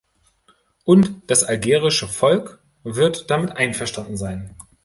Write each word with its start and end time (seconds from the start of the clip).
Und 0.83 1.13
das 1.29 1.43
algerische 1.43 2.07
Volk 2.07 2.57
wird 2.83 3.29
damit 3.29 3.51
einverstanden 3.51 4.17
sein. 4.17 4.55